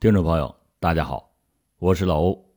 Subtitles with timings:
[0.00, 1.34] 听众朋友，大家好，
[1.80, 2.52] 我是老欧，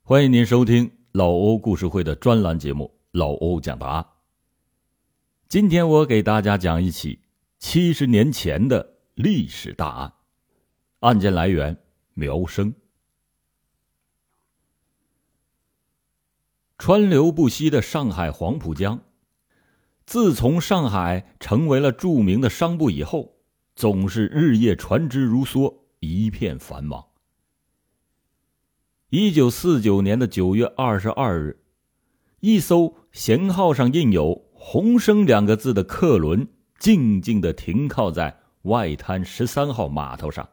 [0.00, 4.02] 欢迎您收听老欧故事会的专栏节目《老欧讲答案》。
[5.46, 7.20] 今天我给大家讲一起
[7.58, 10.14] 七十年前的历史大案，
[11.00, 11.76] 案件来源
[12.14, 12.74] 苗生。
[16.78, 19.02] 川流不息的上海黄浦江，
[20.06, 23.36] 自从上海成为了著名的商埠以后，
[23.74, 25.80] 总是日夜船只如梭。
[26.06, 27.04] 一片繁忙。
[29.10, 31.60] 一九四九年的九月二十二日，
[32.40, 40.48] 一艘舷号上印有“鸿升”两个字的客轮静静的停靠在外滩十三号码头上。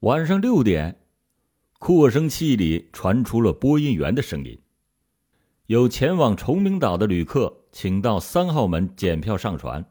[0.00, 1.00] 晚上六点，
[1.78, 4.58] 扩声器里传出了播音员的声音
[5.66, 9.84] ：“有前往崇明岛的旅客，请到三号门检票上船。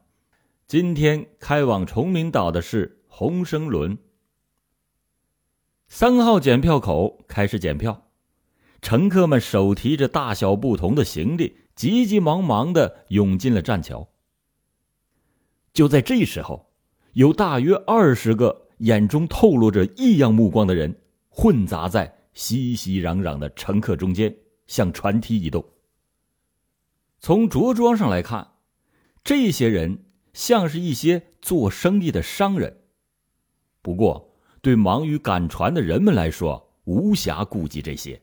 [0.67, 3.97] 今天开往崇明岛的是。”红升轮，
[5.91, 8.11] 三号检票口开始检票，
[8.79, 14.07] 乘客们手提着大小不同的行李，急急忙忙的涌进了栈桥。
[15.73, 16.71] 就在这时候，
[17.13, 24.37] 有大约二十个眼中透露着异样目光的人，混杂在熙熙攘攘的乘客中间，
[24.67, 25.65] 向船梯移动。
[27.19, 28.51] 从着装上来看，
[29.23, 32.77] 这些人像是一些做生意的商人。
[33.81, 34.28] 不过，
[34.61, 38.21] 对忙于赶船的人们来说，无暇顾及这些。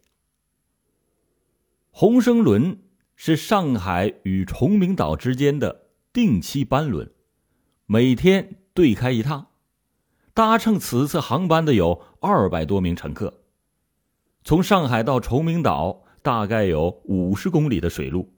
[1.91, 2.79] 红升轮
[3.15, 7.11] 是上海与崇明岛之间的定期班轮，
[7.87, 9.47] 每天对开一趟。
[10.35, 13.43] 搭乘此次航班的有二百多名乘客。
[14.45, 18.35] 从上海到崇明岛大概有五十公里的水路，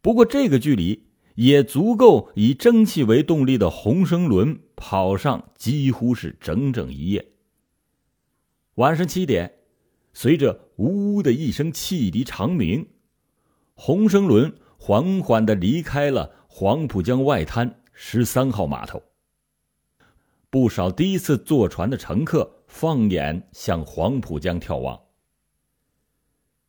[0.00, 1.04] 不过这个距离。
[1.36, 7.32] 也足够以蒸汽为动力的红升轮跑上几乎是整整一夜。
[8.74, 9.54] 晚上七点，
[10.12, 12.86] 随着呜呜的一声汽笛长鸣，
[13.74, 19.02] 红升轮缓缓的离开了黄浦江外滩十三号码头。
[20.48, 24.98] 不少第一次坐船的乘客放眼向黄浦江眺望。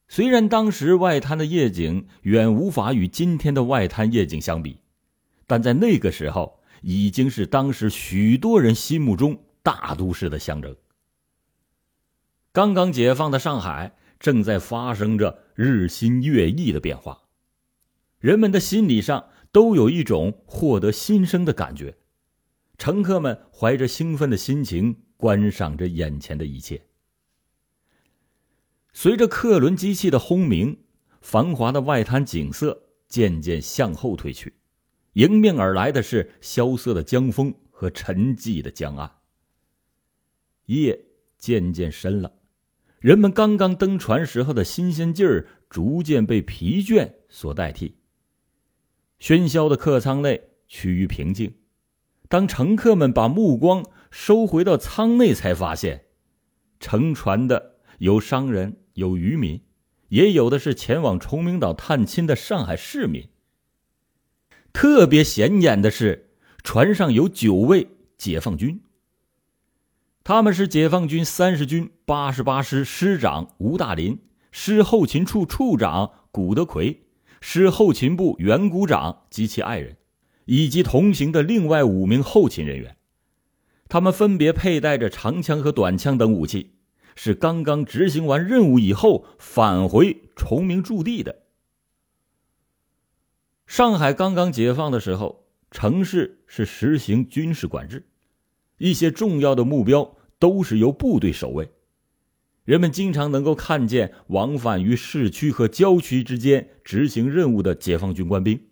[0.09, 4.79] 虽然当时外滩的夜景远无法与今天的外滩夜景相比，
[5.45, 10.75] 但在那个时候已经是当时许多人心目中大都市的象征。
[12.53, 17.23] 刚刚解放的上海正在发生着日新月异的变化，
[18.19, 21.97] 人们的心理上都有一种获得新生的感觉。
[22.77, 26.86] 乘客们怀着兴奋的心情观赏着眼前的一切。
[28.99, 30.75] 随着客轮机器的轰鸣，
[31.21, 34.55] 繁华的外滩景色渐渐向后退去，
[35.13, 39.17] 迎面而来的是萧瑟的江风和沉寂的江岸。
[40.65, 40.99] 夜
[41.37, 42.39] 渐渐深了，
[42.97, 47.99] 人们刚刚登船时候的新鲜劲儿逐渐被疲倦所代替。
[49.19, 51.53] 喧嚣的客舱内趋于平静，
[52.27, 56.05] 当乘客们把目光收回到舱内，才发现，
[56.79, 58.75] 乘船的有商人。
[58.97, 59.61] 有渔民，
[60.09, 63.29] 也有的是前往崇明岛探亲的上海市民。
[64.73, 66.31] 特别显眼的是，
[66.63, 67.87] 船上有九位
[68.17, 68.81] 解放军。
[70.23, 74.19] 他们是解放军三十军八十八师师长吴大林、
[74.51, 77.03] 师后勤处处长古德奎、
[77.39, 79.95] 师后勤部原股长及其爱人，
[80.45, 82.97] 以及同行的另外五名后勤人员。
[83.87, 86.76] 他们分别佩戴着长枪和短枪等武器。
[87.19, 91.43] 是刚刚执行完任务以后返回崇明驻地的。
[93.65, 98.05] 上海刚刚解放的时候，城市是实行军事管制，
[98.77, 101.71] 一些重要的目标都是由部队守卫。
[102.63, 108.67] 人们经常能够看见往返于市区和郊区之间执行任务的解放军官兵。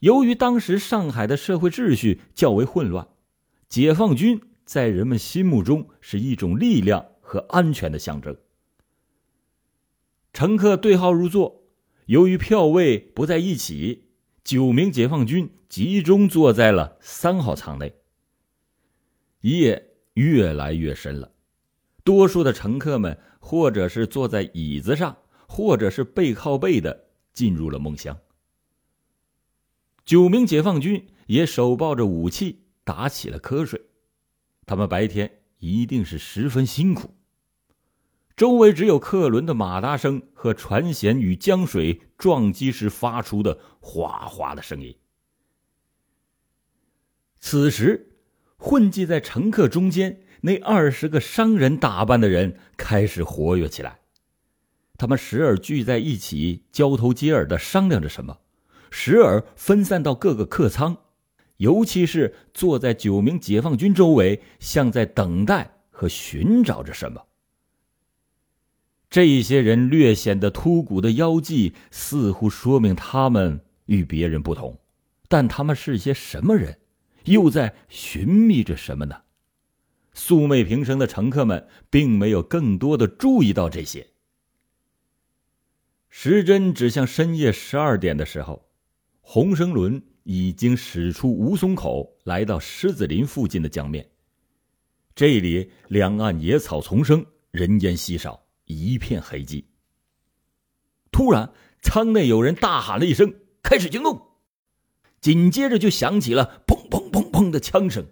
[0.00, 3.06] 由于当时上海的社会秩序较为混乱，
[3.68, 4.40] 解放军。
[4.70, 8.36] 在人们心目中是一种力量和安全的象征。
[10.32, 11.64] 乘客对号入座，
[12.06, 14.04] 由于票位不在一起，
[14.44, 17.92] 九名解放军集中坐在了三号舱内。
[19.40, 21.32] 夜越来越深了，
[22.04, 25.16] 多数的乘客们或者是坐在椅子上，
[25.48, 28.16] 或者是背靠背的进入了梦乡。
[30.04, 33.82] 九名解放军也手抱着武器，打起了瞌睡。
[34.70, 35.28] 他们白天
[35.58, 37.16] 一定是十分辛苦。
[38.36, 44.96] 周围只有客轮的马达声和船舷与江水撞击时发出的哗哗的声音。
[47.40, 48.12] 此时，
[48.58, 53.98] 混迹在乘客中间，那二十个商人打扮的人开始活跃起来。
[54.96, 58.36] 他们时而聚在一起，交头接耳的商量着什么；
[58.92, 60.96] 时而分散到各个客舱，
[61.60, 67.26] 尤其是坐在九名解放军周围，像在等待和寻找着什么。
[69.10, 74.80] 这些人略显得秃骨的腰际，似乎说明他们与别人不同。
[75.28, 76.78] 但他们是些什么人？
[77.24, 79.20] 又在寻觅着什么呢？
[80.14, 84.06] 素昧平生的乘客们并没有更多的注意到这些。
[86.08, 88.66] 时针指向深夜十二点的时候，
[89.20, 94.08] 洪生轮已经驶出吴淞口，来到狮子林附近的江面。
[95.14, 99.64] 这里两岸野草丛生，人烟稀少，一片黑寂。
[101.10, 101.52] 突然，
[101.82, 104.28] 舱内有人大喊了一声：“开始行动！”
[105.20, 108.06] 紧接着就响起了砰砰砰砰的枪声。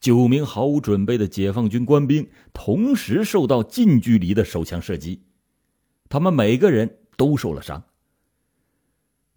[0.00, 5.22] 九名毫无准备的解放军官兵同时受到近距离的手枪射击，
[6.08, 7.82] 他们每个人都受了伤。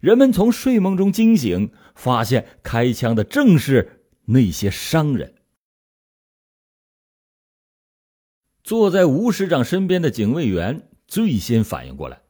[0.02, 5.36] 人们从睡梦中惊醒，发现开枪的正是那些商人。
[8.64, 12.22] 坐在吴师长身边的警卫员最先反应过来。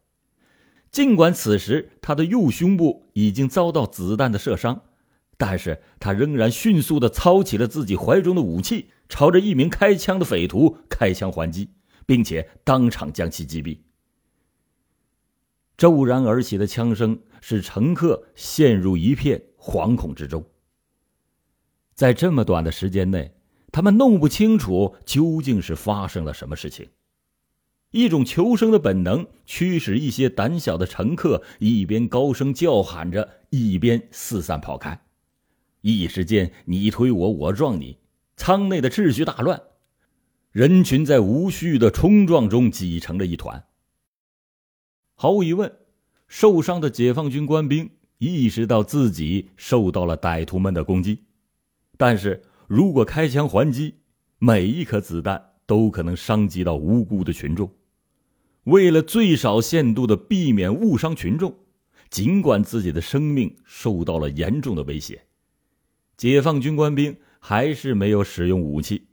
[0.91, 4.83] 尽管此时他的右胸部已经遭到子弹的射伤，
[5.39, 11.71] 但是他仍然迅速的操起了自己怀中的武器，朝着一名开枪的匪徒开枪还击，
[12.05, 13.79] 并且当场将其击毙。
[15.79, 20.43] 骤然而起的枪声使乘客陷入一片惶恐之中。
[21.93, 23.35] 在这么短的时间内，
[23.71, 26.89] 他们弄不清楚究竟是发生了什么事情。
[27.91, 34.99] 一种求生的本能驱使一些胆小的乘客一边高声叫喊着，一边四散跑开。
[35.83, 37.99] 一时间，你推我，我撞你，
[38.37, 39.61] 舱内的秩序大乱，
[40.53, 43.65] 人群在无序的冲撞中挤成了一团。
[45.15, 45.77] 毫无疑问，
[46.33, 51.25] 受伤的解放军官兵意识到自己受到了歹徒们的攻击，
[51.99, 53.97] 但是如果开枪还击，
[54.39, 57.71] 每一颗子弹都可能伤及到无辜的群众。
[58.65, 61.55] 为了最少限度的避免误伤群众，
[62.09, 65.27] 尽管自己的生命受到了严重的威胁，
[66.17, 69.07] 解放军官兵还是没有使用武器，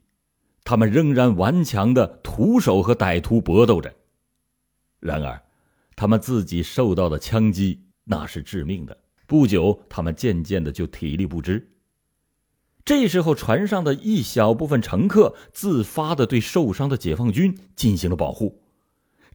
[0.63, 3.93] 他们仍然顽强的徒手和歹徒搏斗着。
[5.01, 5.43] 然而，
[5.99, 8.97] 他们自己受到的枪击那是致命的。
[9.27, 11.73] 不久，他们渐渐的就体力不支。
[12.85, 18.61] 这时候，船上的一小部分乘客自发的对受伤的解放军进行了保护。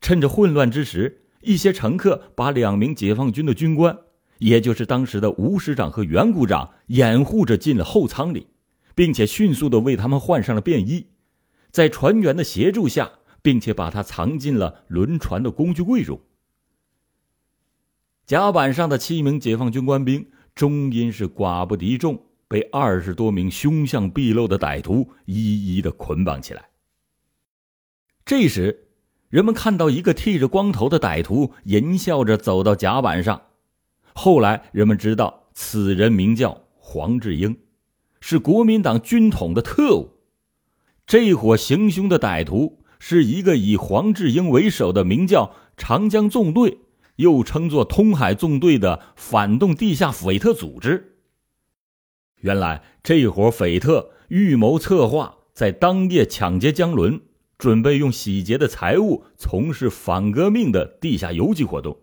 [0.01, 3.99] 趁着混乱之时，一些乘客把两名解放军的军官，
[4.39, 8.47] 也就是当时的吴师长和袁股长，掩护着进了后舱里，
[8.95, 11.09] 并且迅速的为他们换上了便衣，
[11.71, 13.13] 在船员的协助下，
[13.43, 16.19] 并且把他藏进了轮船的工具柜中。
[18.27, 26.69] 甲板上的七名解放军官兵，终因是寡不敌众，被二十多名凶相毕露的歹徒一一的捆绑起来。
[28.25, 28.81] 这时。
[29.31, 33.43] 人们看到一个剃着光头的歹徒淫笑着走到甲板上，
[34.13, 37.59] 后来人们知道此人名叫黄志英，
[38.21, 40.11] 是国民党军统的特务。
[41.05, 46.79] 这伙行凶的歹徒是一个以黄志英为首的名叫长江纵队，
[47.17, 51.17] 又称作通海纵队的反动地下匪特组织。
[52.41, 57.21] 原来这伙匪特预谋策划，在当夜抢劫江轮。
[57.57, 62.01] 准备用洗劫的财物从事反革命的地下游击活动，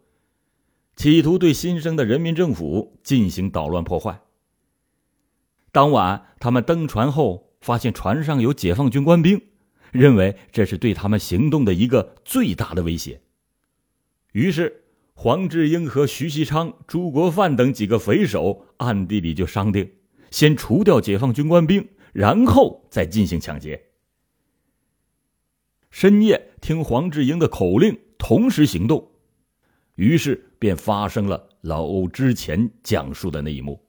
[0.96, 4.22] 企图对新生的人民政府进行捣乱破坏。
[5.74, 9.42] 当晚，他们登船后发现船上有解放军官兵，
[9.92, 13.22] 认为这是对他们行动的一个最大的威胁。
[14.32, 14.86] 于是，
[15.24, 19.88] 黄志英和徐锡昌、朱国范等几个匪首暗地里就商定，
[20.32, 23.80] 先除掉解放军官兵，然后再进行抢劫。
[25.92, 29.12] 深夜听黄志英的口令，同时行动，
[29.94, 33.80] 于是便发生了老欧之前讲述的那一幕。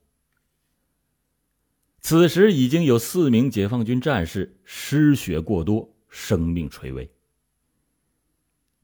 [2.03, 7.11] 此时已经有四名解放军战士失血过多，生命垂危。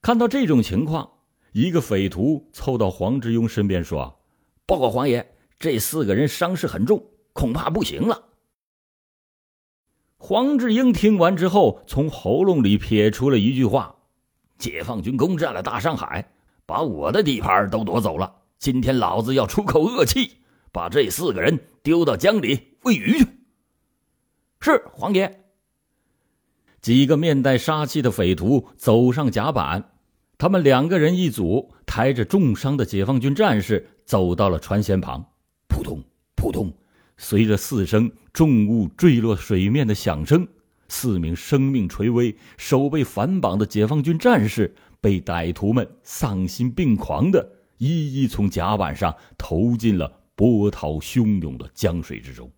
[0.01, 1.11] 看到这种情况，
[1.53, 4.21] 一个匪徒凑到黄志庸身边说
[4.67, 5.27] ：“报告黄爷，
[5.59, 8.23] 这四个人伤势很重，恐怕不行了。”
[10.21, 13.95] 黄志英听完之后，从喉咙里撇出了一句话
[14.59, 16.33] ：“解放军攻占了大上海，
[16.67, 18.35] 把我的地盘都夺走了。
[18.59, 20.39] 今天老子要出口恶气，
[20.73, 23.27] 把这四个人丢到江里喂鱼去。”
[24.61, 25.45] 是黄爷。
[26.81, 29.93] 几个面带杀气的匪徒走上甲板，
[30.39, 35.33] 他们两个人一组，抬着重伤的解放军战士走到了船舷旁，
[35.69, 36.01] 扑通
[36.37, 36.73] 扑通，
[37.17, 40.47] 随着四声重物坠落水面的响声，
[40.89, 52.49] 四名生命垂危、手被反绑的解放军战士被歹徒们丧心病狂的一一从甲板上投进了波涛汹涌的江水之中。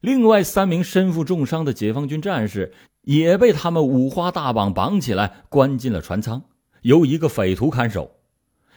[0.00, 2.74] 另外三名身负重伤的解放军战士
[3.06, 6.42] 也被他们五花大绑绑起来，关进了船舱，
[6.82, 8.16] 由一个匪徒看守。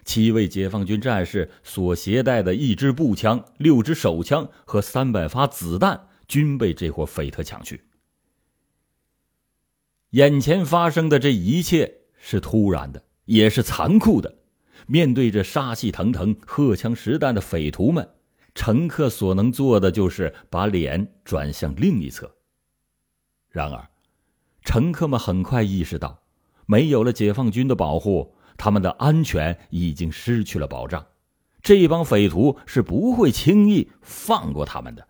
[0.06, 7.82] 七位解放军战士所携带的一支步枪、六支手枪和三百发子弹均被这伙匪特抢去。
[10.12, 14.36] 眼前发生的这一切是突然的，也是残酷的。
[14.86, 18.08] 面对着杀气腾腾、荷枪实弹的匪徒们。
[18.54, 22.36] 乘客所能做的就是把脸转向另一侧。
[23.50, 23.88] 然而，
[24.70, 26.22] 乘客们很快意识到，
[26.68, 31.04] 没有了解放军的保护，他们的安全已经失去了保障。
[31.64, 35.08] 这帮匪徒是不会轻易放过他们的。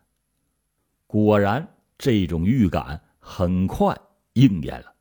[1.08, 3.98] 果然，这种预感很快
[4.32, 4.94] 应验了。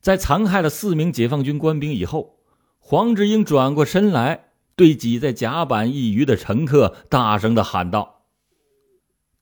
[0.00, 2.38] 在残害了四名解放军官兵以后，
[2.78, 4.44] 黄志英转过身来。
[4.76, 8.24] 对挤在甲板一隅的乘客大声的喊道：“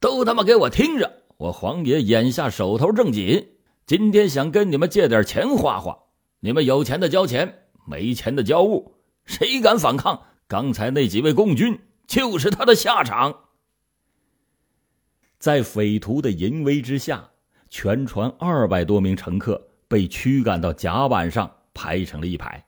[0.01, 1.24] 都他妈给我听着！
[1.45, 3.49] 我黄爷眼下手头正紧，
[3.85, 5.95] 今天想跟你们借点钱花花。
[6.41, 8.95] 你们有钱的交钱，没钱的交物。
[9.27, 13.41] 谁敢反抗，刚才那几位共军就是他的下场。”
[15.39, 17.29] 在匪徒的淫威之下，
[17.69, 22.65] 全船二百多名乘客被驱赶到甲板上，排成了一排。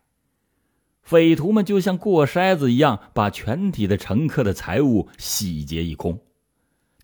[1.01, 6.21] 匪徒们就像过筛子一样，把全体的乘客的财物洗劫一空。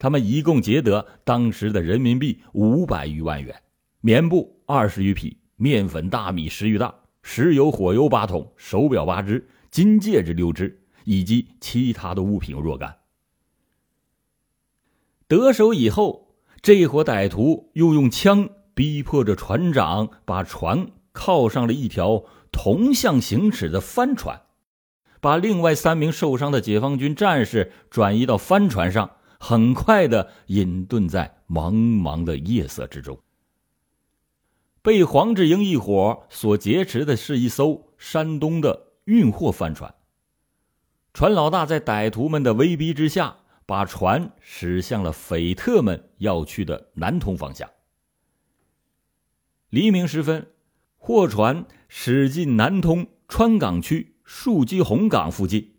[0.03, 3.55] 他们一共劫得当时的人民币五百余万元，
[4.01, 6.93] 棉布二十余匹，面粉、大米十余袋，
[7.23, 12.97] 石油、火油八桶，手表八只，金戒指六只，以及其他的物品若干。
[15.29, 22.25] 得手以后，这伙歹徒又用枪逼迫着船长，把船靠上了一条。
[22.51, 24.43] 同向行驶的帆船，
[25.21, 29.13] 把另外三名受伤的解放军战士转移到帆船上，
[29.45, 33.19] 很快的隐遁在茫茫的夜色之中。
[34.83, 39.93] 被黄志英一伙所劫持的是一艘山东的运货帆船。
[41.13, 47.69] 船老大在歹徒们的威逼之下，把船驶向了匪特们要去的南通方向。
[49.71, 50.47] 黎明时分。
[50.99, 55.72] 货船驶进南通川港区树基红港附近，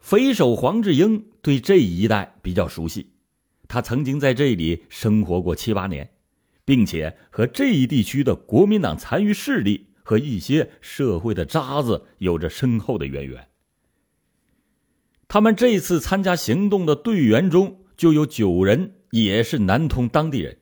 [0.00, 3.12] 匪首黄志英对这一带比较熟悉，
[3.68, 6.10] 他曾经在这里生活过七八年，
[6.64, 13.46] 并且和这一地区的国民党残余势力和一些社会的渣子有着深厚的渊源。
[15.28, 20.56] 他们这次参加行动的队员中就有九人也是南通当地人。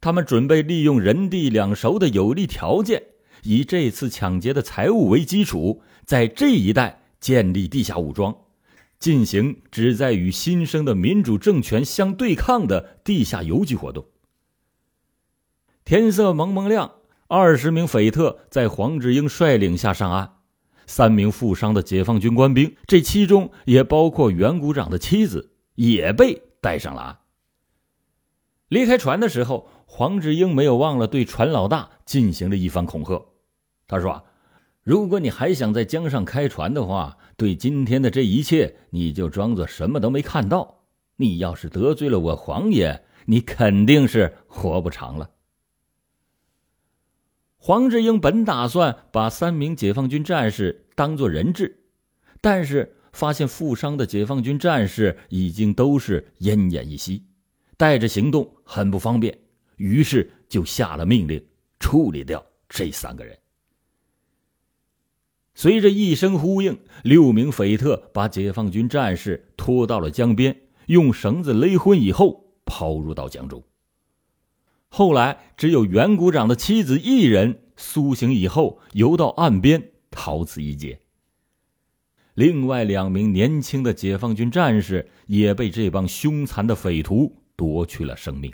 [0.00, 3.02] 他们准备利用人地两熟的有利条件，
[3.44, 8.36] 以这次抢劫的财物为基础，在这一带建立地下武装，
[9.02, 14.06] 进行旨在与新生的民主政权相对抗的地下游击活动。
[15.84, 16.92] 天色蒙蒙亮，
[17.26, 20.36] 二十名匪特在黄志英率领下上岸，
[20.86, 27.18] 三名负伤的解放军官兵，这其中也包括袁股长的妻子，也被带上了岸。
[28.68, 29.68] 离开船的时候。
[29.94, 33.26] 黄志英没有忘了对船老大进行了一番恐吓。
[33.86, 34.24] 他说
[34.82, 40.82] ：“如果你还想在江上开船的话，对今天的这一切，你就装作什么都没看到。
[41.16, 45.30] 你要是得罪了我黄爷，你肯定是活不长了。”
[47.58, 51.84] 黄志英本打算把三名解放军战士当做人质，
[52.40, 57.24] 但是发现负伤的解放军战士已经都是奄奄一息，
[57.76, 59.38] 带着行动很不方便。
[59.76, 61.40] 于是就下了命令，
[61.78, 63.38] 处理掉这三个人。
[65.54, 73.62] 随着一声呼应，六名匪特把解放军战士拖到了江边，用绳子勒昏以后抛入到江中。
[74.88, 81.00] 后来，只有袁股长的妻子一人苏醒以后游到岸边逃此一劫。
[82.34, 88.52] 另外两名年轻的解放军战士也被这帮凶残的匪徒夺去了生命。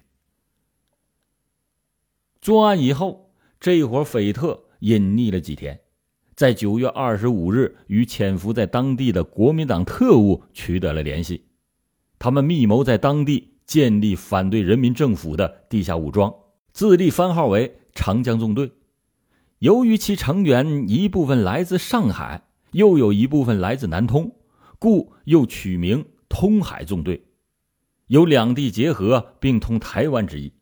[2.40, 5.80] 作案以后，这伙匪特隐匿了几天，
[6.38, 11.42] 在九月二十五日与潜伏在当地的国民党特务取得了联系。
[12.16, 16.32] 他们密谋在当地建立反对人民政府的地下武装，
[16.72, 18.70] 自立番号为长江纵队。
[19.58, 24.36] 由于其成员一部分来自上海，又有一部分来自南通，
[24.78, 27.20] 故又取名通海纵队，
[28.06, 30.52] 有两地结合并通台湾之意。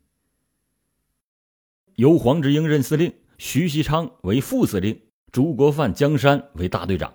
[1.96, 4.98] 由黄志英任司令，徐锡昌为副司令，
[5.32, 7.12] 朱国范、江山为大队长。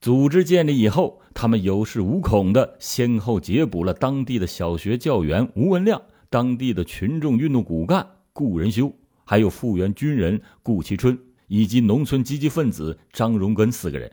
[0.00, 8.92] 组织建立以后，他们有恃无恐的先后劫捕了当地的小学教员吴文亮、当地的群众运动骨干顾仁修。
[9.26, 14.12] 还有复员军人顾其春以及农村积极分子张荣根四个人。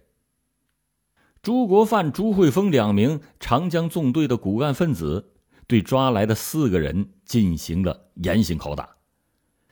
[1.42, 5.34] 朱国范、朱慧峰两名长江纵队的骨干分子
[5.68, 8.96] 对抓来的四个人进行了严刑拷打，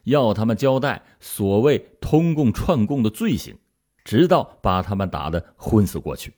[0.03, 3.58] 要他们交代所谓通共串共的罪行，
[4.03, 6.34] 直到把他们打得昏死过去。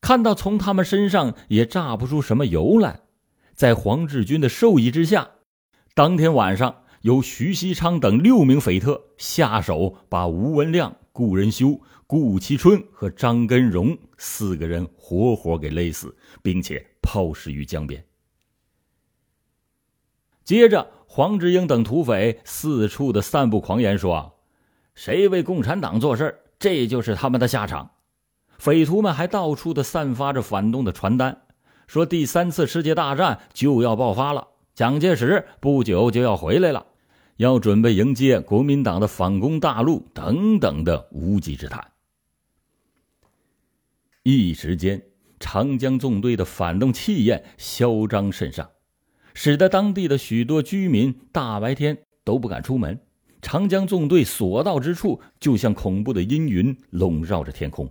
[0.00, 3.00] 看到从他们身上也榨不出什么油来，
[3.54, 5.30] 在黄志军的授意之下，
[5.94, 6.84] 当天晚上。
[7.02, 18.04] 由徐锡昌等六名匪特下手，把吴文亮、顾仁修、顾其春和张根荣四个人活活给勒死，并且抛尸于江边。
[20.44, 24.38] 接着，黄志英等土匪四处的散布狂言，说
[24.94, 27.90] ：“谁为共产党做事这就是他们的下场。”
[28.58, 31.42] 匪徒们还到处的散发着反动的传单，
[31.88, 36.86] 说第三次世界大战就要爆发了，蒋介石不久就要回来了。
[37.38, 41.90] 要准备迎接国民党的反攻大陆等等的无稽之谈。
[44.22, 45.02] 一时间，
[45.40, 48.70] 长江纵队的反动气焰嚣张甚上，
[49.34, 52.98] 使得当地的许多居民大白天都不敢出门。
[53.42, 57.88] 长江纵队所到之处，就像恐怖的阴云笼罩着天空。